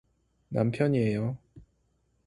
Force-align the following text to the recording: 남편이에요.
남편이에요. 0.51 1.37